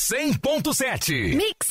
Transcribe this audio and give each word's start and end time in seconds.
100.7. 0.00 1.36
Mix. 1.36 1.68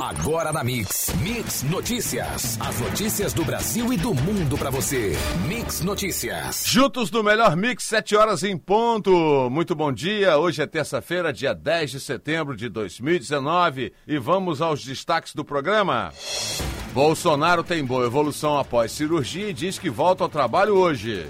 Agora 0.00 0.50
na 0.50 0.64
Mix. 0.64 1.14
Mix 1.20 1.62
Notícias. 1.62 2.58
As 2.58 2.80
notícias 2.80 3.34
do 3.34 3.44
Brasil 3.44 3.92
e 3.92 3.98
do 3.98 4.14
mundo 4.14 4.56
pra 4.56 4.70
você. 4.70 5.12
Mix 5.46 5.82
Notícias. 5.82 6.64
Juntos 6.66 7.10
no 7.10 7.22
melhor 7.22 7.54
Mix, 7.54 7.84
7 7.84 8.16
horas 8.16 8.42
em 8.42 8.56
ponto. 8.56 9.50
Muito 9.50 9.74
bom 9.74 9.92
dia. 9.92 10.38
Hoje 10.38 10.62
é 10.62 10.66
terça-feira, 10.66 11.34
dia 11.34 11.54
10 11.54 11.90
de 11.90 12.00
setembro 12.00 12.56
de 12.56 12.70
2019. 12.70 13.92
E 14.08 14.18
vamos 14.18 14.62
aos 14.62 14.82
destaques 14.82 15.34
do 15.34 15.44
programa. 15.44 16.14
Bolsonaro 16.94 17.62
tem 17.62 17.84
boa 17.84 18.06
evolução 18.06 18.58
após 18.58 18.90
cirurgia 18.90 19.50
e 19.50 19.52
diz 19.52 19.78
que 19.78 19.90
volta 19.90 20.24
ao 20.24 20.30
trabalho 20.30 20.76
hoje. 20.76 21.26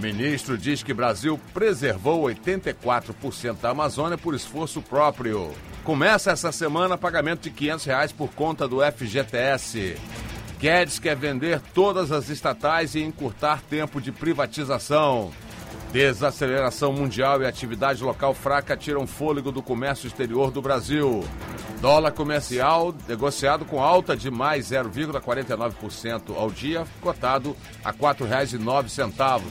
Ministro 0.00 0.56
diz 0.56 0.80
que 0.80 0.94
Brasil 0.94 1.38
preservou 1.52 2.22
84% 2.22 3.60
da 3.60 3.70
Amazônia 3.70 4.16
por 4.16 4.32
esforço 4.32 4.80
próprio. 4.80 5.52
Começa 5.84 6.30
essa 6.30 6.50
semana 6.52 6.96
pagamento 6.96 7.42
de 7.42 7.50
500 7.50 7.84
reais 7.86 8.12
por 8.12 8.30
conta 8.30 8.68
do 8.68 8.78
FGTS. 8.80 9.96
Guedes 10.60 11.00
quer 11.00 11.16
vender 11.16 11.60
todas 11.74 12.12
as 12.12 12.28
estatais 12.28 12.94
e 12.94 13.02
encurtar 13.02 13.60
tempo 13.68 14.00
de 14.00 14.12
privatização. 14.12 15.32
Desaceleração 15.92 16.92
mundial 16.92 17.42
e 17.42 17.46
atividade 17.46 18.04
local 18.04 18.32
fraca 18.32 18.76
tiram 18.76 19.08
fôlego 19.08 19.50
do 19.50 19.60
comércio 19.60 20.06
exterior 20.06 20.52
do 20.52 20.62
Brasil. 20.62 21.24
Dólar 21.80 22.12
comercial 22.12 22.94
negociado 23.08 23.64
com 23.64 23.82
alta 23.82 24.16
de 24.16 24.30
mais 24.30 24.70
0,49% 24.70 26.36
ao 26.36 26.48
dia, 26.48 26.86
cotado 27.00 27.56
a 27.84 27.90
R$ 27.90 27.96
4,09. 27.98 29.42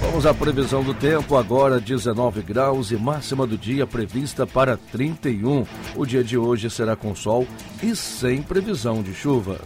Vamos 0.00 0.26
à 0.26 0.34
previsão 0.34 0.84
do 0.84 0.92
tempo, 0.92 1.34
agora 1.34 1.80
19 1.80 2.42
graus 2.42 2.90
e 2.90 2.96
máxima 2.96 3.46
do 3.46 3.56
dia 3.56 3.86
prevista 3.86 4.46
para 4.46 4.76
31. 4.76 5.64
O 5.96 6.04
dia 6.04 6.22
de 6.22 6.36
hoje 6.36 6.68
será 6.70 6.94
com 6.94 7.14
sol 7.14 7.46
e 7.82 7.96
sem 7.96 8.42
previsão 8.42 9.02
de 9.02 9.14
chuva. 9.14 9.58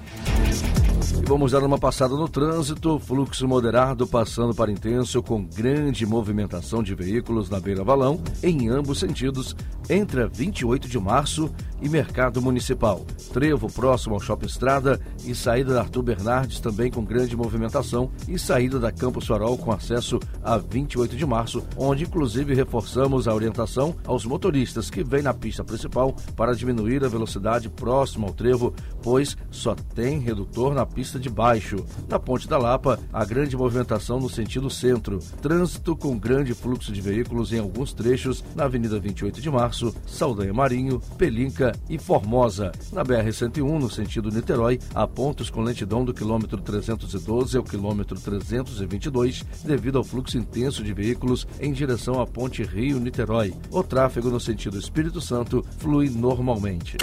Vamos 1.28 1.52
dar 1.52 1.62
uma 1.62 1.76
passada 1.76 2.16
no 2.16 2.26
trânsito, 2.26 2.98
fluxo 2.98 3.46
moderado 3.46 4.06
passando 4.06 4.54
para 4.54 4.72
intenso 4.72 5.22
com 5.22 5.44
grande 5.44 6.06
movimentação 6.06 6.82
de 6.82 6.94
veículos 6.94 7.50
na 7.50 7.60
Beira 7.60 7.84
Valão 7.84 8.18
em 8.42 8.70
ambos 8.70 8.98
sentidos 8.98 9.54
entre 9.90 10.22
a 10.22 10.26
28 10.26 10.88
de 10.88 10.98
março 10.98 11.50
e 11.80 11.88
Mercado 11.88 12.42
Municipal. 12.42 13.04
Trevo 13.32 13.70
próximo 13.70 14.14
ao 14.14 14.20
Shopping 14.20 14.46
Estrada 14.46 15.00
e 15.24 15.34
saída 15.34 15.74
da 15.74 15.80
Arthur 15.80 16.02
Bernardes 16.02 16.60
também 16.60 16.90
com 16.90 17.04
grande 17.04 17.36
movimentação 17.36 18.10
e 18.26 18.38
saída 18.38 18.78
da 18.78 18.90
Campos 18.90 19.26
Farol 19.26 19.56
com 19.56 19.70
acesso 19.70 20.18
a 20.42 20.56
28 20.56 21.16
de 21.16 21.26
março, 21.26 21.62
onde 21.76 22.04
inclusive 22.04 22.54
reforçamos 22.54 23.28
a 23.28 23.34
orientação 23.34 23.94
aos 24.06 24.24
motoristas 24.24 24.90
que 24.90 25.04
vêm 25.04 25.22
na 25.22 25.34
pista 25.34 25.62
principal 25.62 26.14
para 26.34 26.54
diminuir 26.54 27.04
a 27.04 27.08
velocidade 27.08 27.68
próximo 27.68 28.26
ao 28.26 28.32
trevo, 28.32 28.74
pois 29.02 29.36
só 29.50 29.74
tem 29.94 30.18
redutor 30.18 30.74
na 30.74 30.86
pista 30.86 31.17
de 31.19 31.30
baixo. 31.30 31.84
Na 32.08 32.19
Ponte 32.19 32.48
da 32.48 32.58
Lapa, 32.58 32.98
a 33.12 33.24
grande 33.24 33.56
movimentação 33.56 34.20
no 34.20 34.28
sentido 34.28 34.69
centro. 34.69 35.19
Trânsito 35.41 35.97
com 35.97 36.19
grande 36.19 36.55
fluxo 36.55 36.92
de 36.92 37.00
veículos 37.00 37.52
em 37.52 37.58
alguns 37.58 37.92
trechos 37.92 38.44
na 38.55 38.64
Avenida 38.64 38.98
28 38.98 39.40
de 39.40 39.51
Março 39.51 39.68
Março, 39.79 39.95
Saldanha 40.06 40.52
Marinho, 40.52 41.01
Pelinca 41.17 41.73
e 41.89 41.98
Formosa. 41.98 42.73
Na 42.92 43.05
BR-101, 43.05 43.79
no 43.79 43.90
sentido 43.90 44.30
Niterói, 44.30 44.79
há 44.95 45.06
pontos 45.06 45.51
com 45.51 45.62
lentidão 45.62 46.05
do 46.05 46.14
quilômetro 46.14 46.58
312 46.58 47.56
ao 47.56 47.62
quilômetro 47.62 48.18
322, 48.18 49.45
devido 49.64 49.98
ao 49.98 50.05
fluxo 50.05 50.39
intenso 50.39 50.83
de 50.83 50.92
veículos 50.92 51.46
em 51.61 51.73
direção 51.73 52.20
à 52.20 52.27
ponte 52.27 52.62
Rio-Niterói. 52.62 53.55
O 53.70 53.83
tráfego 53.83 54.30
no 54.30 54.40
sentido 54.40 54.79
Espírito 54.79 55.20
Santo 55.20 55.64
flui 55.79 56.08
normalmente. 56.08 56.96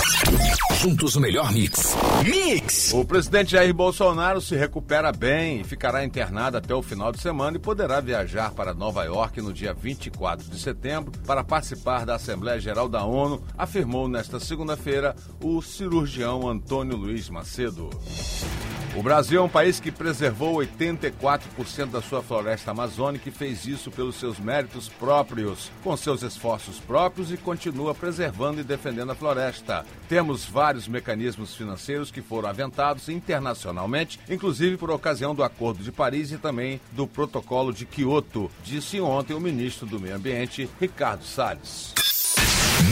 Juntos 0.82 1.16
o 1.16 1.22
melhor 1.22 1.52
mix. 1.52 1.96
Mix! 2.24 2.94
O 2.94 3.06
presidente 3.06 3.52
Jair 3.52 3.74
Bolsonaro 3.74 4.05
se 4.40 4.56
recupera 4.56 5.12
bem 5.12 5.62
e 5.62 5.64
ficará 5.64 6.06
internado 6.06 6.58
até 6.58 6.76
o 6.76 6.84
final 6.84 7.12
de 7.12 7.20
semana 7.20 7.58
e 7.58 7.60
poderá 7.60 8.00
viajar 8.00 8.52
para 8.52 8.72
Nova 8.72 9.04
York 9.04 9.42
no 9.42 9.52
dia 9.52 9.74
24 9.74 10.48
de 10.48 10.60
setembro 10.60 11.12
para 11.26 11.44
participar 11.44 12.06
da 12.06 12.14
Assembleia 12.14 12.60
Geral 12.60 12.88
da 12.88 13.04
ONU, 13.04 13.42
afirmou 13.58 14.08
nesta 14.08 14.40
segunda-feira 14.40 15.16
o 15.42 15.60
cirurgião 15.60 16.48
Antônio 16.48 16.96
Luiz 16.96 17.30
Macedo. 17.30 17.90
O 18.96 19.04
Brasil 19.04 19.42
é 19.42 19.44
um 19.44 19.50
país 19.50 19.78
que 19.78 19.92
preservou 19.92 20.56
84% 20.56 21.88
da 21.92 22.02
sua 22.02 22.24
floresta 22.24 22.72
amazônica 22.72 23.28
e 23.28 23.32
fez 23.32 23.66
isso 23.66 23.92
pelos 23.92 24.16
seus 24.16 24.40
méritos 24.40 24.88
próprios, 24.88 25.70
com 25.84 25.98
seus 25.98 26.24
esforços 26.24 26.80
próprios 26.80 27.30
e 27.30 27.36
continua 27.36 27.94
preservando 27.94 28.62
e 28.62 28.64
defendendo 28.64 29.12
a 29.12 29.16
floresta. 29.16 29.86
Temos 30.08 30.46
vários 30.46 30.88
mecanismos 30.88 31.54
financeiros 31.54 32.10
que 32.10 32.22
foram 32.22 32.48
aventados 32.48 33.10
internacionalmente, 33.10 34.18
inclusive 34.30 34.78
por 34.78 34.90
ocasião 34.90 35.36
do 35.36 35.44
Acordo 35.44 35.84
de 35.84 35.92
Paris 35.92 36.32
e 36.32 36.38
também 36.38 36.80
do 36.94 37.06
Protocolo 37.06 37.74
de 37.74 37.86
Quioto, 37.86 38.50
disse 38.64 39.02
ontem 39.02 39.34
o 39.34 39.42
ministro 39.42 39.86
do 39.86 40.00
Meio 40.00 40.16
Ambiente, 40.16 40.70
Ricardo 40.80 41.26
Salles. 41.26 41.94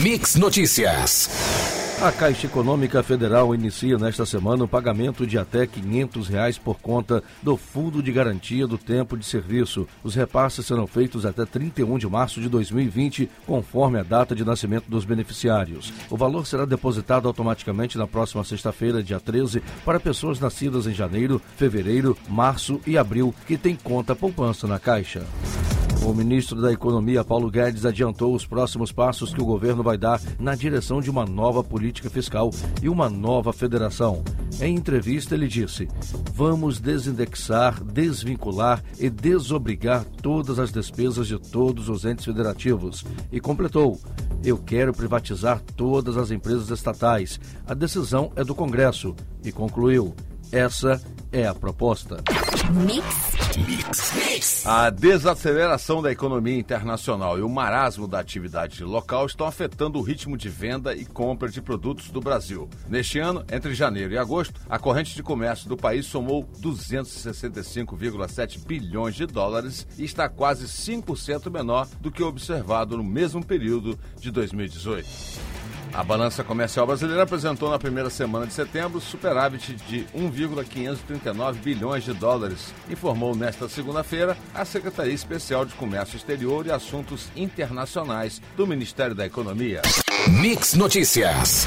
Mix 0.02 0.34
Notícias. 0.34 1.83
A 2.04 2.12
Caixa 2.12 2.46
Econômica 2.46 3.02
Federal 3.02 3.54
inicia 3.54 3.96
nesta 3.96 4.26
semana 4.26 4.64
o 4.64 4.68
pagamento 4.68 5.26
de 5.26 5.38
até 5.38 5.66
500 5.66 6.28
reais 6.28 6.58
por 6.58 6.78
conta 6.78 7.24
do 7.42 7.56
Fundo 7.56 8.02
de 8.02 8.12
Garantia 8.12 8.66
do 8.66 8.76
Tempo 8.76 9.16
de 9.16 9.24
Serviço. 9.24 9.88
Os 10.02 10.14
repasses 10.14 10.66
serão 10.66 10.86
feitos 10.86 11.24
até 11.24 11.46
31 11.46 11.96
de 11.96 12.06
março 12.06 12.42
de 12.42 12.48
2020, 12.50 13.30
conforme 13.46 13.98
a 13.98 14.02
data 14.02 14.34
de 14.34 14.44
nascimento 14.44 14.84
dos 14.86 15.06
beneficiários. 15.06 15.94
O 16.10 16.16
valor 16.18 16.46
será 16.46 16.66
depositado 16.66 17.26
automaticamente 17.26 17.96
na 17.96 18.06
próxima 18.06 18.44
sexta-feira, 18.44 19.02
dia 19.02 19.18
13, 19.18 19.62
para 19.82 19.98
pessoas 19.98 20.38
nascidas 20.38 20.86
em 20.86 20.92
janeiro, 20.92 21.40
fevereiro, 21.56 22.14
março 22.28 22.82
e 22.86 22.98
abril 22.98 23.34
que 23.46 23.56
têm 23.56 23.74
conta 23.76 24.14
poupança 24.14 24.66
na 24.66 24.78
Caixa. 24.78 25.22
O 26.04 26.12
ministro 26.12 26.60
da 26.60 26.70
Economia, 26.70 27.24
Paulo 27.24 27.50
Guedes, 27.50 27.86
adiantou 27.86 28.34
os 28.34 28.44
próximos 28.44 28.92
passos 28.92 29.32
que 29.32 29.40
o 29.40 29.46
governo 29.46 29.82
vai 29.82 29.96
dar 29.96 30.20
na 30.38 30.54
direção 30.54 31.00
de 31.00 31.08
uma 31.08 31.24
nova 31.24 31.64
política 31.64 32.10
fiscal 32.10 32.50
e 32.82 32.90
uma 32.90 33.08
nova 33.08 33.54
federação. 33.54 34.22
Em 34.60 34.76
entrevista, 34.76 35.34
ele 35.34 35.48
disse: 35.48 35.88
Vamos 36.34 36.78
desindexar, 36.78 37.82
desvincular 37.82 38.84
e 38.98 39.08
desobrigar 39.08 40.04
todas 40.04 40.58
as 40.58 40.70
despesas 40.70 41.26
de 41.26 41.38
todos 41.38 41.88
os 41.88 42.04
entes 42.04 42.26
federativos. 42.26 43.02
E 43.32 43.40
completou: 43.40 43.98
Eu 44.44 44.58
quero 44.58 44.92
privatizar 44.92 45.62
todas 45.74 46.18
as 46.18 46.30
empresas 46.30 46.68
estatais. 46.68 47.40
A 47.66 47.72
decisão 47.72 48.30
é 48.36 48.44
do 48.44 48.54
Congresso. 48.54 49.16
E 49.42 49.50
concluiu: 49.50 50.14
Essa 50.52 51.00
é 51.13 51.13
a 51.42 51.54
proposta. 51.54 52.22
Mix. 52.86 54.64
A 54.64 54.88
desaceleração 54.88 56.00
da 56.00 56.10
economia 56.10 56.58
internacional 56.58 57.38
e 57.38 57.42
o 57.42 57.48
marasmo 57.48 58.06
da 58.06 58.20
atividade 58.20 58.82
local 58.84 59.26
estão 59.26 59.46
afetando 59.46 59.98
o 59.98 60.02
ritmo 60.02 60.36
de 60.36 60.48
venda 60.48 60.94
e 60.94 61.04
compra 61.04 61.48
de 61.48 61.60
produtos 61.60 62.10
do 62.10 62.20
Brasil. 62.20 62.68
Neste 62.88 63.18
ano, 63.18 63.44
entre 63.50 63.74
janeiro 63.74 64.12
e 64.12 64.18
agosto, 64.18 64.60
a 64.68 64.78
corrente 64.78 65.14
de 65.14 65.22
comércio 65.22 65.68
do 65.68 65.76
país 65.76 66.06
somou 66.06 66.44
265,7 66.60 68.64
bilhões 68.64 69.16
de 69.16 69.26
dólares 69.26 69.86
e 69.98 70.04
está 70.04 70.28
quase 70.28 70.66
5% 70.66 71.50
menor 71.50 71.88
do 72.00 72.10
que 72.10 72.22
o 72.22 72.28
observado 72.28 72.96
no 72.96 73.04
mesmo 73.04 73.44
período 73.44 73.98
de 74.20 74.30
2018. 74.30 75.63
A 75.94 76.02
balança 76.02 76.42
comercial 76.42 76.88
brasileira 76.88 77.22
apresentou 77.22 77.70
na 77.70 77.78
primeira 77.78 78.10
semana 78.10 78.48
de 78.48 78.52
setembro 78.52 79.00
superávit 79.00 79.76
de 79.86 80.04
1,539 80.12 81.60
bilhões 81.60 82.02
de 82.02 82.12
dólares, 82.12 82.74
informou 82.90 83.36
nesta 83.36 83.68
segunda-feira 83.68 84.36
a 84.52 84.64
Secretaria 84.64 85.14
Especial 85.14 85.64
de 85.64 85.72
Comércio 85.74 86.16
Exterior 86.16 86.66
e 86.66 86.72
Assuntos 86.72 87.28
Internacionais 87.36 88.42
do 88.56 88.66
Ministério 88.66 89.14
da 89.14 89.24
Economia. 89.24 89.82
Mix 90.26 90.74
Notícias. 90.74 91.64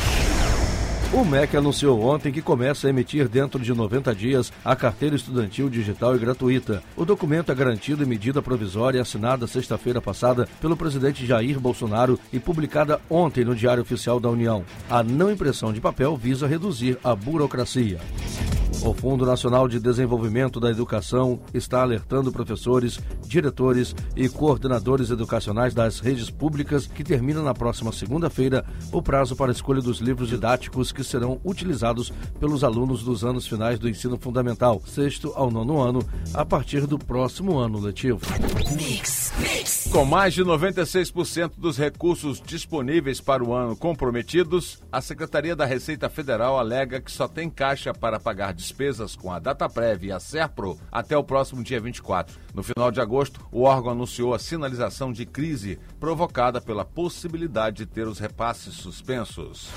O 1.13 1.23
MEC 1.23 1.55
anunciou 1.55 2.01
ontem 2.01 2.33
que 2.33 2.41
começa 2.41 2.85
a 2.85 2.89
emitir 2.89 3.29
dentro 3.29 3.61
de 3.61 3.73
90 3.73 4.13
dias 4.13 4.51
a 4.63 4.75
carteira 4.75 5.15
estudantil 5.15 5.69
digital 5.69 6.13
e 6.13 6.19
gratuita. 6.19 6.83
O 6.97 7.05
documento 7.05 7.49
é 7.49 7.55
garantido 7.55 8.03
em 8.03 8.05
medida 8.05 8.41
provisória 8.41 9.01
assinada 9.01 9.47
sexta-feira 9.47 10.01
passada 10.01 10.49
pelo 10.59 10.75
presidente 10.75 11.25
Jair 11.25 11.61
Bolsonaro 11.61 12.19
e 12.31 12.41
publicada 12.41 12.99
ontem 13.09 13.45
no 13.45 13.55
Diário 13.55 13.83
Oficial 13.83 14.19
da 14.19 14.29
União. 14.29 14.65
A 14.89 15.01
não 15.01 15.31
impressão 15.31 15.71
de 15.71 15.79
papel 15.79 16.17
visa 16.17 16.45
reduzir 16.45 16.97
a 17.01 17.15
burocracia. 17.15 17.99
O 18.83 18.93
Fundo 18.93 19.25
Nacional 19.25 19.67
de 19.67 19.79
Desenvolvimento 19.79 20.59
da 20.59 20.69
Educação 20.69 21.39
está 21.53 21.81
alertando 21.81 22.31
professores, 22.31 22.99
diretores 23.25 23.95
e 24.15 24.29
coordenadores 24.29 25.09
educacionais 25.09 25.73
das 25.73 25.99
redes 25.99 26.29
públicas 26.29 26.85
que 26.85 27.03
termina 27.03 27.41
na 27.41 27.53
próxima 27.53 27.91
segunda-feira 27.91 28.63
o 28.91 29.01
prazo 29.01 29.35
para 29.35 29.51
a 29.51 29.53
escolha 29.53 29.81
dos 29.81 29.99
livros 29.99 30.29
didáticos 30.29 30.91
que 30.91 31.03
serão 31.03 31.41
utilizados 31.43 32.13
pelos 32.39 32.63
alunos 32.63 33.03
dos 33.03 33.25
anos 33.25 33.47
finais 33.47 33.79
do 33.79 33.89
ensino 33.89 34.17
fundamental, 34.17 34.81
sexto 34.85 35.33
ao 35.35 35.49
nono 35.49 35.81
ano, 35.81 36.07
a 36.33 36.45
partir 36.45 36.85
do 36.85 36.99
próximo 36.99 37.57
ano 37.57 37.79
letivo. 37.79 38.21
Mix, 38.75 39.33
mix. 39.39 39.89
Com 39.91 40.05
mais 40.05 40.33
de 40.33 40.43
96% 40.43 41.53
dos 41.57 41.77
recursos 41.77 42.41
disponíveis 42.45 43.19
para 43.19 43.43
o 43.43 43.53
ano 43.53 43.75
comprometidos, 43.75 44.81
a 44.91 45.01
Secretaria 45.01 45.55
da 45.55 45.65
Receita 45.65 46.09
Federal 46.09 46.59
alega 46.59 47.01
que 47.01 47.11
só 47.11 47.27
tem 47.27 47.49
caixa 47.49 47.93
para 47.93 48.19
pagar 48.19 48.53
despesas 48.53 48.66
com 49.15 49.31
a 49.31 49.39
data 49.39 49.67
prévia 49.69 50.09
e 50.09 50.11
a 50.11 50.19
SERPRO 50.19 50.79
até 50.91 51.17
o 51.17 51.23
próximo 51.23 51.63
dia 51.63 51.79
24. 51.79 52.37
No 52.53 52.63
final 52.63 52.91
de 52.91 53.01
agosto, 53.01 53.45
o 53.51 53.63
órgão 53.63 53.91
anunciou 53.91 54.33
a 54.33 54.39
sinalização 54.39 55.11
de 55.11 55.25
crise 55.25 55.79
provocada 55.99 56.61
pela 56.61 56.85
possibilidade 56.85 57.77
de 57.77 57.85
ter 57.85 58.07
os 58.07 58.19
repasses 58.19 58.73
suspensos. 58.75 59.69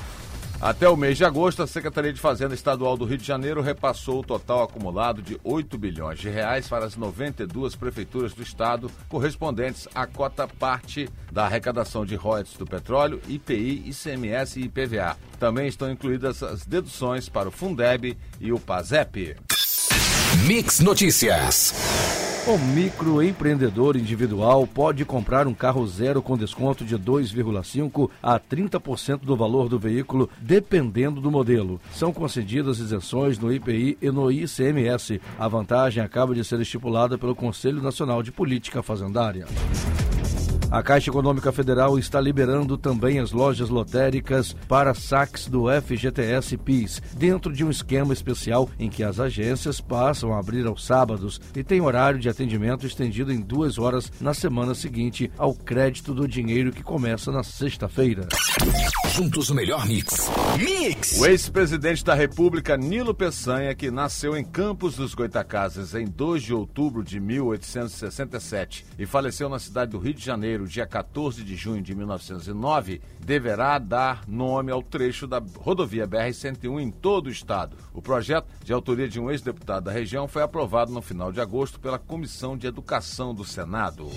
Até 0.60 0.86
o 0.86 0.96
mês 0.96 1.16
de 1.16 1.24
agosto, 1.24 1.62
a 1.62 1.66
Secretaria 1.66 2.12
de 2.12 2.20
Fazenda 2.20 2.54
Estadual 2.54 2.94
do 2.94 3.06
Rio 3.06 3.16
de 3.16 3.26
Janeiro 3.26 3.62
repassou 3.62 4.20
o 4.20 4.22
total 4.22 4.62
acumulado 4.62 5.22
de 5.22 5.40
8 5.42 5.78
bilhões 5.78 6.18
de 6.18 6.28
reais 6.28 6.68
para 6.68 6.84
as 6.84 6.96
92 6.96 7.74
prefeituras 7.74 8.34
do 8.34 8.42
estado, 8.42 8.90
correspondentes 9.08 9.88
à 9.94 10.06
cota 10.06 10.46
parte 10.46 11.08
da 11.32 11.46
arrecadação 11.46 12.04
de 12.04 12.14
royalties 12.14 12.58
do 12.58 12.66
petróleo, 12.66 13.22
IPI, 13.26 13.84
ICMS 13.86 14.60
e 14.60 14.64
IPVA. 14.64 15.16
Também 15.38 15.66
estão 15.66 15.90
incluídas 15.90 16.42
as 16.42 16.66
deduções 16.66 17.26
para 17.26 17.48
o 17.48 17.52
Fundeb 17.52 18.18
e 18.38 18.52
o 18.52 18.60
PASEP. 18.60 19.36
Mix 20.46 20.80
Notícias. 20.80 22.19
O 22.46 22.56
microempreendedor 22.56 23.98
individual 23.98 24.66
pode 24.66 25.04
comprar 25.04 25.46
um 25.46 25.52
carro 25.52 25.86
zero 25.86 26.22
com 26.22 26.38
desconto 26.38 26.86
de 26.86 26.96
2,5% 26.96 28.08
a 28.22 28.40
30% 28.40 29.18
do 29.18 29.36
valor 29.36 29.68
do 29.68 29.78
veículo, 29.78 30.28
dependendo 30.40 31.20
do 31.20 31.30
modelo. 31.30 31.78
São 31.92 32.14
concedidas 32.14 32.78
isenções 32.78 33.38
no 33.38 33.52
IPI 33.52 33.98
e 34.00 34.10
no 34.10 34.32
ICMS. 34.32 35.20
A 35.38 35.48
vantagem 35.48 36.02
acaba 36.02 36.34
de 36.34 36.42
ser 36.42 36.58
estipulada 36.60 37.18
pelo 37.18 37.34
Conselho 37.34 37.82
Nacional 37.82 38.22
de 38.22 38.32
Política 38.32 38.82
Fazendária. 38.82 39.46
A 40.70 40.84
Caixa 40.84 41.10
Econômica 41.10 41.50
Federal 41.50 41.98
está 41.98 42.20
liberando 42.20 42.78
também 42.78 43.18
as 43.18 43.32
lojas 43.32 43.68
lotéricas 43.68 44.54
para 44.68 44.94
saques 44.94 45.48
do 45.48 45.64
FGTS 45.68 46.56
PIS, 46.58 47.02
dentro 47.16 47.52
de 47.52 47.64
um 47.64 47.70
esquema 47.70 48.12
especial 48.12 48.70
em 48.78 48.88
que 48.88 49.02
as 49.02 49.18
agências 49.18 49.80
passam 49.80 50.32
a 50.32 50.38
abrir 50.38 50.64
aos 50.68 50.86
sábados 50.86 51.40
e 51.56 51.64
tem 51.64 51.80
horário 51.80 52.20
de 52.20 52.28
atendimento 52.28 52.86
estendido 52.86 53.32
em 53.32 53.40
duas 53.40 53.78
horas 53.78 54.12
na 54.20 54.32
semana 54.32 54.72
seguinte 54.72 55.28
ao 55.36 55.52
crédito 55.52 56.14
do 56.14 56.28
dinheiro 56.28 56.70
que 56.70 56.84
começa 56.84 57.32
na 57.32 57.42
sexta-feira. 57.42 58.28
Juntos 59.12 59.50
o 59.50 59.54
melhor 59.56 59.84
mix. 59.86 60.30
Mix! 60.56 61.18
O 61.18 61.26
ex-presidente 61.26 62.04
da 62.04 62.14
República, 62.14 62.76
Nilo 62.76 63.12
Peçanha, 63.12 63.74
que 63.74 63.90
nasceu 63.90 64.36
em 64.36 64.44
Campos 64.44 64.94
dos 64.94 65.14
Goitacazes 65.14 65.94
em 65.94 66.04
2 66.04 66.44
de 66.44 66.54
outubro 66.54 67.02
de 67.02 67.18
1867 67.18 68.86
e 68.96 69.04
faleceu 69.04 69.48
na 69.48 69.58
cidade 69.58 69.90
do 69.90 69.98
Rio 69.98 70.14
de 70.14 70.24
Janeiro 70.24 70.59
dia 70.66 70.86
14 70.86 71.42
de 71.42 71.56
junho 71.56 71.82
de 71.82 71.94
1909, 71.94 73.00
deverá 73.18 73.78
dar 73.78 74.22
nome 74.26 74.70
ao 74.72 74.82
trecho 74.82 75.26
da 75.26 75.42
rodovia 75.58 76.06
BR-101 76.06 76.80
em 76.80 76.90
todo 76.90 77.26
o 77.26 77.30
estado. 77.30 77.76
O 77.92 78.02
projeto, 78.02 78.46
de 78.64 78.72
autoria 78.72 79.08
de 79.08 79.20
um 79.20 79.30
ex-deputado 79.30 79.84
da 79.84 79.92
região, 79.92 80.28
foi 80.28 80.42
aprovado 80.42 80.92
no 80.92 81.02
final 81.02 81.32
de 81.32 81.40
agosto 81.40 81.80
pela 81.80 81.98
Comissão 81.98 82.56
de 82.56 82.66
Educação 82.66 83.34
do 83.34 83.44
Senado. 83.44 84.08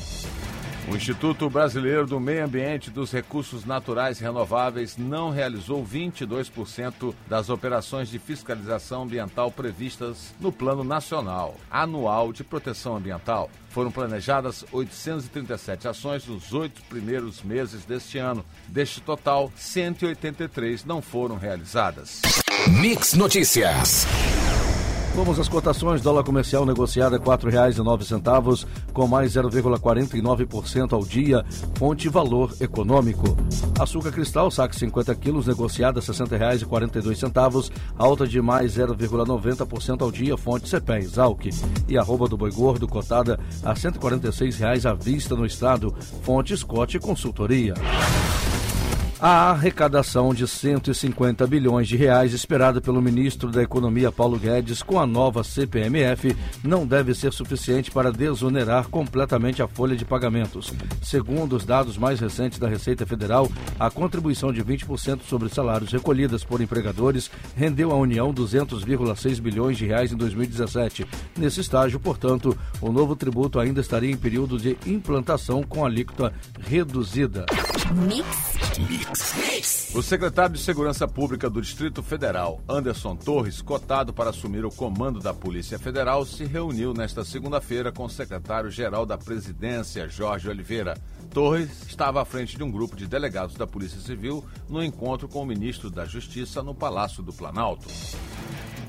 O 0.91 0.95
Instituto 0.95 1.49
Brasileiro 1.49 2.05
do 2.05 2.19
Meio 2.19 2.43
Ambiente 2.43 2.87
e 2.87 2.91
dos 2.91 3.11
Recursos 3.11 3.63
Naturais 3.63 4.19
Renováveis 4.19 4.97
não 4.97 5.29
realizou 5.29 5.83
22% 5.83 7.13
das 7.27 7.49
operações 7.49 8.09
de 8.09 8.19
fiscalização 8.19 9.03
ambiental 9.03 9.49
previstas 9.49 10.33
no 10.41 10.51
Plano 10.51 10.83
Nacional 10.83 11.55
Anual 11.71 12.33
de 12.33 12.43
Proteção 12.43 12.97
Ambiental. 12.97 13.49
Foram 13.69 13.91
planejadas 13.91 14.65
837 14.71 15.87
ações 15.87 16.27
nos 16.27 16.53
oito 16.53 16.81
primeiros 16.83 17.41
meses 17.41 17.85
deste 17.85 18.17
ano. 18.17 18.45
Deste 18.67 19.01
total, 19.01 19.51
183 19.55 20.83
não 20.83 21.01
foram 21.01 21.37
realizadas. 21.37 22.21
Mix 22.67 23.13
Notícias. 23.13 24.05
Vamos 25.15 25.39
às 25.39 25.47
cotações. 25.47 26.01
Dólar 26.01 26.23
comercial 26.23 26.65
negociada 26.65 27.17
R$ 27.17 27.23
4,09, 27.23 28.65
com 28.91 29.07
mais 29.07 29.33
0,49% 29.33 30.93
ao 30.93 31.05
dia. 31.05 31.45
Fonte 31.75 32.09
Valor 32.09 32.51
Econômico. 32.59 33.37
Açúcar 33.79 34.11
cristal, 34.11 34.49
saque 34.49 34.75
50 34.75 35.13
quilos, 35.15 35.45
negociada 35.45 35.99
R$ 35.99 36.05
60,42, 36.05 37.71
alta 37.95 38.27
de 38.27 38.41
mais 38.41 38.75
0,90% 38.75 40.01
ao 40.01 40.11
dia. 40.11 40.35
Fonte 40.35 40.67
Cepé 40.67 40.97
Exalc. 40.99 41.45
E 41.87 41.95
arroba 41.95 42.27
do 42.27 42.35
boi 42.35 42.51
gordo, 42.51 42.87
cotada 42.87 43.39
a 43.63 43.73
R$ 43.73 43.79
146,00 43.79 44.89
à 44.89 44.93
vista 44.95 45.35
no 45.35 45.45
estado. 45.45 45.93
Fonte 46.23 46.57
Scott 46.57 46.97
Consultoria. 46.97 47.75
A 49.25 49.51
arrecadação 49.51 50.33
de 50.33 50.45
150 50.45 51.47
bilhões 51.47 51.87
de 51.87 51.95
reais 51.95 52.33
esperada 52.33 52.81
pelo 52.81 53.01
ministro 53.01 53.49
da 53.49 53.63
Economia 53.63 54.11
Paulo 54.11 54.37
Guedes 54.37 54.83
com 54.83 54.99
a 54.99 55.07
nova 55.07 55.45
CPMF 55.45 56.35
não 56.61 56.85
deve 56.85 57.15
ser 57.15 57.31
suficiente 57.31 57.89
para 57.89 58.11
desonerar 58.11 58.89
completamente 58.89 59.61
a 59.63 59.67
folha 59.69 59.95
de 59.95 60.03
pagamentos. 60.03 60.73
Segundo 61.01 61.55
os 61.55 61.63
dados 61.63 61.97
mais 61.97 62.19
recentes 62.19 62.59
da 62.59 62.67
Receita 62.67 63.05
Federal, 63.05 63.49
a 63.79 63.89
contribuição 63.89 64.51
de 64.51 64.61
20% 64.61 65.21
sobre 65.21 65.47
salários 65.47 65.93
recolhidas 65.93 66.43
por 66.43 66.59
empregadores 66.59 67.31
rendeu 67.55 67.93
à 67.93 67.95
União 67.95 68.33
200,6 68.33 69.39
bilhões 69.39 69.77
de 69.77 69.85
reais 69.85 70.11
em 70.11 70.17
2017. 70.17 71.07
Nesse 71.37 71.61
estágio, 71.61 71.97
portanto, 71.97 72.57
o 72.81 72.91
novo 72.91 73.15
tributo 73.15 73.57
ainda 73.57 73.79
estaria 73.79 74.11
em 74.11 74.17
período 74.17 74.57
de 74.57 74.77
implantação 74.85 75.63
com 75.63 75.85
alíquota 75.85 76.33
reduzida. 76.67 77.45
Mix. 78.05 78.52
O 79.93 80.01
secretário 80.01 80.55
de 80.55 80.61
Segurança 80.61 81.07
Pública 81.07 81.49
do 81.49 81.61
Distrito 81.61 82.01
Federal, 82.01 82.61
Anderson 82.67 83.15
Torres, 83.15 83.61
cotado 83.61 84.11
para 84.11 84.31
assumir 84.31 84.65
o 84.65 84.71
comando 84.71 85.19
da 85.19 85.33
Polícia 85.33 85.77
Federal, 85.77 86.25
se 86.25 86.45
reuniu 86.45 86.93
nesta 86.93 87.23
segunda-feira 87.23 87.91
com 87.91 88.05
o 88.05 88.09
secretário-geral 88.09 89.05
da 89.05 89.17
Presidência, 89.17 90.09
Jorge 90.09 90.49
Oliveira. 90.49 90.97
Torres 91.31 91.85
estava 91.87 92.21
à 92.21 92.25
frente 92.25 92.57
de 92.57 92.63
um 92.63 92.71
grupo 92.71 92.95
de 92.95 93.07
delegados 93.07 93.55
da 93.55 93.67
Polícia 93.67 93.99
Civil 93.99 94.43
no 94.67 94.83
encontro 94.83 95.27
com 95.27 95.41
o 95.41 95.45
ministro 95.45 95.89
da 95.89 96.05
Justiça 96.05 96.63
no 96.63 96.73
Palácio 96.73 97.21
do 97.21 97.33
Planalto. 97.33 97.87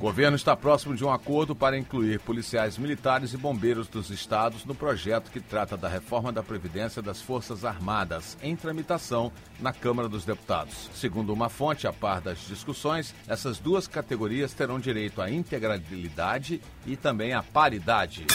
O 0.05 0.09
governo 0.09 0.37
está 0.37 0.55
próximo 0.55 0.95
de 0.95 1.03
um 1.03 1.11
acordo 1.11 1.57
para 1.57 1.79
incluir 1.79 2.21
policiais 2.21 2.77
militares 2.77 3.33
e 3.33 3.39
bombeiros 3.39 3.89
dos 3.89 4.11
estados 4.11 4.63
no 4.67 4.75
projeto 4.75 5.31
que 5.31 5.41
trata 5.41 5.79
da 5.79 5.89
reforma 5.89 6.31
da 6.31 6.43
Previdência 6.43 7.01
das 7.01 7.23
Forças 7.23 7.65
Armadas, 7.65 8.37
em 8.43 8.55
tramitação 8.55 9.33
na 9.59 9.73
Câmara 9.73 10.07
dos 10.07 10.27
Deputados. 10.27 10.91
Segundo 10.95 11.33
uma 11.33 11.49
fonte 11.49 11.87
a 11.87 11.93
par 11.93 12.21
das 12.21 12.47
discussões, 12.47 13.15
essas 13.27 13.59
duas 13.59 13.89
categorias 13.89 14.53
terão 14.53 14.79
direito 14.79 15.23
à 15.23 15.31
integralidade 15.31 16.61
e 16.85 16.97
também 16.97 17.33
à 17.33 17.43
paridade. 17.43 18.27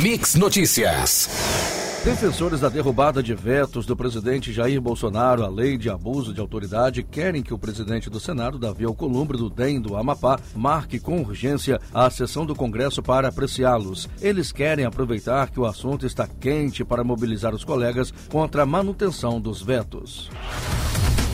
Mix 0.00 0.34
Notícias. 0.34 1.89
Defensores 2.02 2.60
da 2.60 2.70
derrubada 2.70 3.22
de 3.22 3.34
vetos 3.34 3.84
do 3.84 3.94
presidente 3.94 4.54
Jair 4.54 4.80
Bolsonaro 4.80 5.44
à 5.44 5.48
lei 5.50 5.76
de 5.76 5.90
abuso 5.90 6.32
de 6.32 6.40
autoridade 6.40 7.02
querem 7.02 7.42
que 7.42 7.52
o 7.52 7.58
presidente 7.58 8.08
do 8.08 8.18
Senado, 8.18 8.58
Davi 8.58 8.86
Alcolumbre, 8.86 9.36
do 9.36 9.50
DEM 9.50 9.82
do 9.82 9.94
Amapá, 9.94 10.40
marque 10.56 10.98
com 10.98 11.20
urgência 11.20 11.78
a 11.92 12.08
sessão 12.08 12.46
do 12.46 12.54
Congresso 12.54 13.02
para 13.02 13.28
apreciá-los. 13.28 14.08
Eles 14.18 14.50
querem 14.50 14.86
aproveitar 14.86 15.50
que 15.50 15.60
o 15.60 15.66
assunto 15.66 16.06
está 16.06 16.26
quente 16.26 16.82
para 16.86 17.04
mobilizar 17.04 17.54
os 17.54 17.64
colegas 17.64 18.14
contra 18.30 18.62
a 18.62 18.66
manutenção 18.66 19.38
dos 19.38 19.60
vetos. 19.60 20.30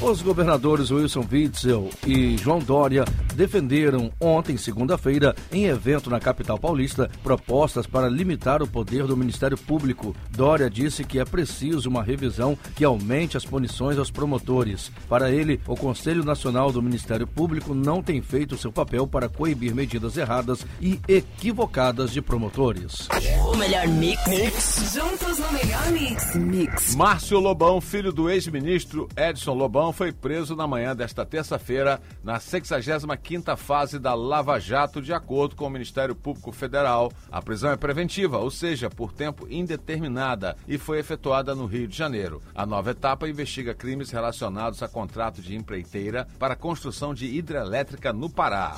Os 0.02 0.20
governadores 0.20 0.90
Wilson 0.90 1.24
Witzel 1.30 1.90
e 2.06 2.36
João 2.36 2.58
Dória 2.58 3.04
defenderam 3.34 4.12
ontem, 4.20 4.56
segunda-feira, 4.56 5.34
em 5.50 5.64
evento 5.64 6.10
na 6.10 6.20
capital 6.20 6.58
paulista, 6.58 7.10
propostas 7.22 7.86
para 7.86 8.08
limitar 8.08 8.62
o 8.62 8.68
poder 8.68 9.04
do 9.04 9.16
Ministério 9.16 9.56
Público. 9.56 10.14
Dória 10.30 10.70
disse 10.70 11.02
que 11.02 11.18
é 11.18 11.24
preciso 11.24 11.88
uma 11.88 12.02
revisão 12.02 12.56
que 12.74 12.84
aumente 12.84 13.36
as 13.36 13.44
punições 13.44 13.98
aos 13.98 14.10
promotores. 14.10 14.92
Para 15.08 15.30
ele, 15.30 15.60
o 15.66 15.74
Conselho 15.74 16.24
Nacional 16.24 16.70
do 16.70 16.82
Ministério 16.82 17.26
Público 17.26 17.74
não 17.74 18.02
tem 18.02 18.20
feito 18.20 18.56
seu 18.56 18.70
papel 18.70 19.06
para 19.06 19.28
coibir 19.28 19.74
medidas 19.74 20.16
erradas 20.16 20.64
e 20.80 21.00
equivocadas 21.08 22.12
de 22.12 22.20
promotores. 22.22 23.08
O 23.50 23.56
melhor 23.56 23.88
mix. 23.88 24.26
mix. 24.26 24.94
Juntos 24.94 25.38
no 25.38 25.52
melhor 25.52 25.90
mix. 25.90 26.34
Mix. 26.34 26.94
Márcio 26.94 27.40
Lobão, 27.40 27.80
filho 27.80 28.12
do 28.12 28.30
ex-ministro 28.30 29.08
Edson 29.16 29.54
Lobão, 29.54 29.85
Foi 29.92 30.12
preso 30.12 30.54
na 30.54 30.66
manhã 30.66 30.94
desta 30.94 31.24
terça-feira 31.24 32.00
na 32.22 32.38
65ª 32.38 33.56
fase 33.56 33.98
da 33.98 34.14
Lava 34.14 34.58
Jato, 34.58 35.00
de 35.00 35.12
acordo 35.12 35.56
com 35.56 35.66
o 35.66 35.70
Ministério 35.70 36.14
Público 36.14 36.52
Federal. 36.52 37.12
A 37.30 37.40
prisão 37.40 37.70
é 37.70 37.76
preventiva, 37.76 38.38
ou 38.38 38.50
seja, 38.50 38.90
por 38.90 39.12
tempo 39.12 39.46
indeterminada, 39.50 40.56
e 40.68 40.78
foi 40.78 40.98
efetuada 40.98 41.54
no 41.54 41.66
Rio 41.66 41.88
de 41.88 41.96
Janeiro. 41.96 42.42
A 42.54 42.66
nova 42.66 42.90
etapa 42.90 43.28
investiga 43.28 43.74
crimes 43.74 44.10
relacionados 44.10 44.82
a 44.82 44.88
contrato 44.88 45.40
de 45.40 45.54
empreiteira 45.54 46.26
para 46.38 46.56
construção 46.56 47.14
de 47.14 47.26
hidrelétrica 47.26 48.12
no 48.12 48.28
Pará. 48.28 48.76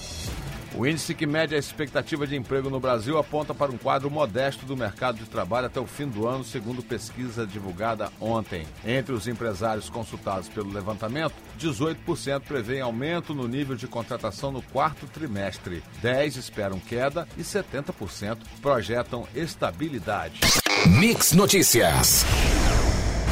O 0.74 0.86
índice 0.86 1.14
que 1.14 1.26
mede 1.26 1.54
a 1.54 1.58
expectativa 1.58 2.26
de 2.26 2.36
emprego 2.36 2.68
no 2.68 2.78
Brasil 2.78 3.18
aponta 3.18 3.54
para 3.54 3.72
um 3.72 3.78
quadro 3.78 4.10
modesto 4.10 4.66
do 4.66 4.76
mercado 4.76 5.18
de 5.18 5.24
trabalho 5.24 5.66
até 5.66 5.80
o 5.80 5.86
fim 5.86 6.06
do 6.06 6.26
ano, 6.26 6.44
segundo 6.44 6.82
pesquisa 6.82 7.46
divulgada 7.46 8.10
ontem. 8.20 8.66
Entre 8.84 9.12
os 9.14 9.26
empresários 9.26 9.88
consultados 9.88 10.48
pelo 10.48 10.70
levantamento, 10.70 11.34
18% 11.58 12.40
prevêem 12.40 12.80
aumento 12.80 13.34
no 13.34 13.48
nível 13.48 13.76
de 13.76 13.86
contratação 13.86 14.52
no 14.52 14.62
quarto 14.62 15.06
trimestre, 15.06 15.82
10% 16.02 16.36
esperam 16.36 16.78
queda 16.78 17.26
e 17.36 17.42
70% 17.42 18.38
projetam 18.60 19.26
estabilidade. 19.34 20.40
Mix 20.86 21.32
Notícias. 21.32 22.24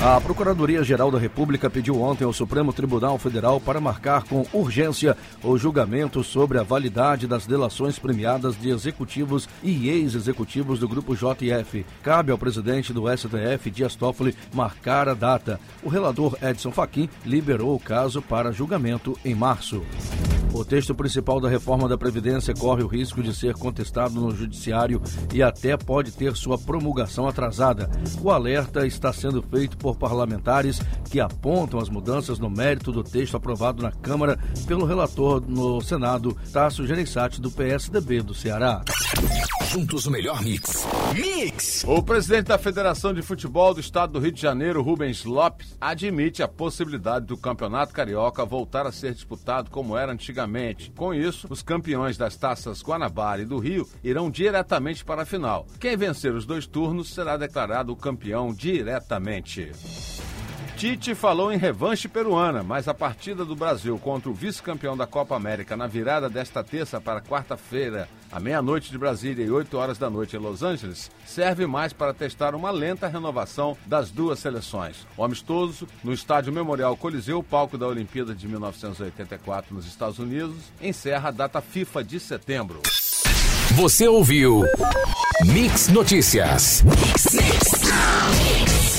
A 0.02 0.20
Procuradoria-Geral 0.20 1.10
da 1.10 1.18
República 1.18 1.70
pediu 1.70 2.00
ontem 2.02 2.24
ao 2.24 2.32
Supremo 2.32 2.70
Tribunal 2.70 3.18
Federal 3.18 3.58
para 3.58 3.80
marcar 3.80 4.24
com 4.24 4.44
urgência 4.52 5.16
o 5.42 5.56
julgamento 5.56 6.22
sobre 6.22 6.58
a 6.58 6.62
validade 6.62 7.26
das 7.26 7.46
delações 7.46 7.98
premiadas 7.98 8.60
de 8.60 8.68
executivos 8.68 9.48
e 9.62 9.88
ex-executivos 9.88 10.78
do 10.78 10.88
Grupo 10.88 11.16
JF. 11.16 11.84
Cabe 12.02 12.30
ao 12.30 12.38
presidente 12.38 12.92
do 12.92 13.04
STF, 13.08 13.70
Dias 13.70 13.96
Toffoli, 13.96 14.36
marcar 14.52 15.08
a 15.08 15.14
data. 15.14 15.58
O 15.82 15.88
relator 15.88 16.36
Edson 16.42 16.70
Fachin 16.70 17.08
liberou 17.24 17.74
o 17.74 17.80
caso 17.80 18.20
para 18.20 18.52
julgamento 18.52 19.18
em 19.24 19.34
março. 19.34 19.82
O 20.56 20.64
texto 20.64 20.94
principal 20.94 21.38
da 21.38 21.50
reforma 21.50 21.86
da 21.86 21.98
Previdência 21.98 22.54
corre 22.54 22.82
o 22.82 22.86
risco 22.86 23.22
de 23.22 23.34
ser 23.34 23.52
contestado 23.52 24.14
no 24.14 24.34
Judiciário 24.34 25.02
e 25.34 25.42
até 25.42 25.76
pode 25.76 26.12
ter 26.12 26.34
sua 26.34 26.56
promulgação 26.56 27.28
atrasada. 27.28 27.90
O 28.22 28.30
alerta 28.30 28.86
está 28.86 29.12
sendo 29.12 29.42
feito 29.42 29.76
por 29.86 29.96
parlamentares 29.96 30.80
que 31.08 31.20
apontam 31.20 31.78
as 31.78 31.88
mudanças 31.88 32.40
no 32.40 32.50
mérito 32.50 32.90
do 32.90 33.04
texto 33.04 33.36
aprovado 33.36 33.84
na 33.84 33.92
Câmara 33.92 34.36
pelo 34.66 34.84
relator 34.84 35.40
no 35.46 35.80
Senado, 35.80 36.36
Tasso 36.52 36.84
Gereissati, 36.84 37.40
do 37.40 37.52
PSDB 37.52 38.20
do 38.22 38.34
Ceará. 38.34 38.82
Juntos 39.70 40.06
o 40.06 40.10
melhor 40.10 40.42
mix. 40.42 40.86
Mix! 41.14 41.84
O 41.86 42.02
presidente 42.02 42.46
da 42.46 42.58
Federação 42.58 43.12
de 43.12 43.22
Futebol 43.22 43.74
do 43.74 43.80
Estado 43.80 44.14
do 44.14 44.18
Rio 44.18 44.32
de 44.32 44.40
Janeiro, 44.40 44.82
Rubens 44.82 45.24
Lopes, 45.24 45.76
admite 45.80 46.42
a 46.42 46.48
possibilidade 46.48 47.26
do 47.26 47.36
Campeonato 47.36 47.92
Carioca 47.92 48.44
voltar 48.44 48.86
a 48.86 48.92
ser 48.92 49.14
disputado 49.14 49.70
como 49.70 49.96
era 49.96 50.12
antigamente. 50.12 50.90
Com 50.96 51.12
isso, 51.12 51.46
os 51.50 51.62
campeões 51.62 52.16
das 52.16 52.36
taças 52.36 52.82
Guanabara 52.82 53.42
e 53.42 53.44
do 53.44 53.58
Rio 53.58 53.88
irão 54.02 54.30
diretamente 54.30 55.04
para 55.04 55.22
a 55.22 55.26
final. 55.26 55.66
Quem 55.78 55.96
vencer 55.96 56.32
os 56.32 56.46
dois 56.46 56.66
turnos 56.66 57.12
será 57.12 57.36
declarado 57.36 57.92
o 57.92 57.96
campeão 57.96 58.52
diretamente. 58.52 59.72
Tite 60.76 61.14
falou 61.14 61.50
em 61.50 61.56
revanche 61.56 62.06
peruana, 62.06 62.62
mas 62.62 62.86
a 62.86 62.92
partida 62.92 63.46
do 63.46 63.56
Brasil 63.56 63.98
contra 63.98 64.28
o 64.28 64.34
vice-campeão 64.34 64.94
da 64.94 65.06
Copa 65.06 65.34
América 65.34 65.74
na 65.74 65.86
virada 65.86 66.28
desta 66.28 66.62
terça 66.62 67.00
para 67.00 67.22
quarta-feira, 67.22 68.06
à 68.30 68.38
meia-noite 68.38 68.90
de 68.90 68.98
Brasília 68.98 69.42
e 69.42 69.50
8 69.50 69.74
horas 69.74 69.96
da 69.96 70.10
noite 70.10 70.36
em 70.36 70.38
Los 70.38 70.62
Angeles, 70.62 71.10
serve 71.24 71.66
mais 71.66 71.94
para 71.94 72.12
testar 72.12 72.54
uma 72.54 72.70
lenta 72.70 73.08
renovação 73.08 73.74
das 73.86 74.10
duas 74.10 74.38
seleções. 74.38 75.06
O 75.16 75.24
amistoso, 75.24 75.88
no 76.04 76.12
estádio 76.12 76.52
Memorial 76.52 76.94
Coliseu, 76.94 77.42
palco 77.42 77.78
da 77.78 77.86
Olimpíada 77.86 78.34
de 78.34 78.46
1984 78.46 79.74
nos 79.74 79.86
Estados 79.86 80.18
Unidos, 80.18 80.56
encerra 80.78 81.30
a 81.30 81.32
data 81.32 81.62
FIFA 81.62 82.04
de 82.04 82.20
setembro. 82.20 82.82
Você 83.76 84.06
ouviu 84.06 84.62
Mix 85.46 85.88
Notícias. 85.88 86.82
Mix, 86.82 87.32
mix. 87.32 88.95